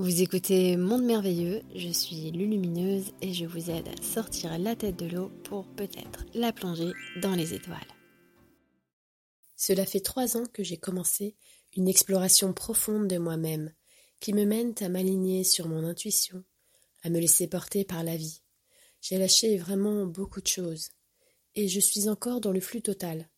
[0.00, 4.96] Vous écoutez Monde Merveilleux, je suis Lulumineuse et je vous aide à sortir la tête
[4.96, 7.76] de l'eau pour peut-être la plonger dans les étoiles.
[9.56, 11.36] Cela fait trois ans que j'ai commencé
[11.76, 13.74] une exploration profonde de moi-même
[14.20, 16.44] qui me mène à m'aligner sur mon intuition,
[17.02, 18.40] à me laisser porter par la vie.
[19.02, 20.92] J'ai lâché vraiment beaucoup de choses
[21.54, 23.28] et je suis encore dans le flux total,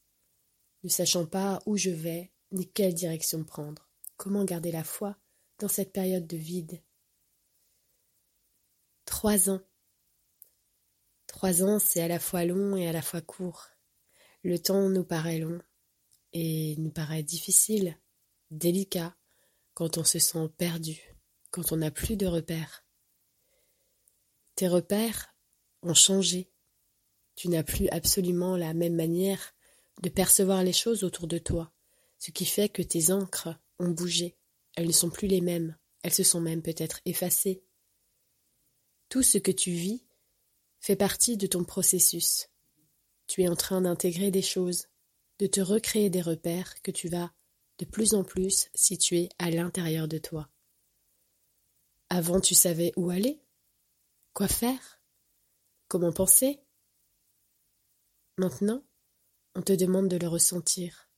[0.85, 5.17] ne sachant pas où je vais ni quelle direction prendre, comment garder la foi
[5.63, 6.83] dans cette période de vide.
[9.05, 9.61] Trois ans.
[11.29, 13.69] Trois ans, c'est à la fois long et à la fois court.
[14.43, 15.61] Le temps nous paraît long
[16.33, 17.97] et nous paraît difficile,
[18.51, 19.17] délicat,
[19.75, 21.01] quand on se sent perdu,
[21.53, 22.84] quand on n'a plus de repères.
[24.56, 25.33] Tes repères
[25.83, 26.51] ont changé.
[27.37, 29.55] Tu n'as plus absolument la même manière
[30.03, 31.73] de percevoir les choses autour de toi,
[32.19, 34.37] ce qui fait que tes encres ont bougé.
[34.75, 37.62] Elles ne sont plus les mêmes, elles se sont même peut-être effacées.
[39.09, 40.05] Tout ce que tu vis
[40.81, 42.48] fait partie de ton processus.
[43.27, 44.89] Tu es en train d'intégrer des choses,
[45.39, 47.33] de te recréer des repères que tu vas
[47.79, 50.48] de plus en plus situer à l'intérieur de toi.
[52.09, 53.42] Avant tu savais où aller,
[54.34, 55.01] quoi faire,
[55.89, 56.61] comment penser.
[58.39, 58.84] Maintenant,
[59.55, 61.11] on te demande de le ressentir.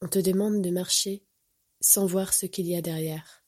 [0.00, 1.24] On te demande de marcher
[1.82, 3.44] sans voir ce qu'il y a derrière.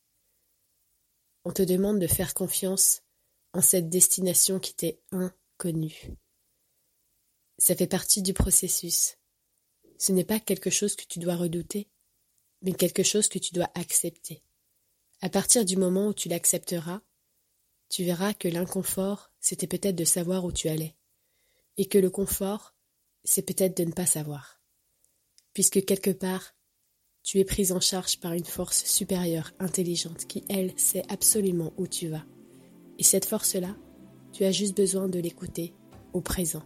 [1.44, 3.02] On te demande de faire confiance
[3.52, 6.10] en cette destination qui t'est inconnue.
[7.58, 9.16] Ça fait partie du processus.
[9.98, 11.88] Ce n'est pas quelque chose que tu dois redouter,
[12.62, 14.42] mais quelque chose que tu dois accepter.
[15.20, 17.00] À partir du moment où tu l'accepteras,
[17.88, 20.96] tu verras que l'inconfort, c'était peut-être de savoir où tu allais,
[21.76, 22.74] et que le confort,
[23.22, 24.60] c'est peut-être de ne pas savoir.
[25.52, 26.54] Puisque quelque part,
[27.24, 31.88] tu es prise en charge par une force supérieure, intelligente, qui, elle, sait absolument où
[31.88, 32.24] tu vas.
[32.98, 33.74] Et cette force-là,
[34.32, 35.72] tu as juste besoin de l'écouter
[36.12, 36.62] au présent.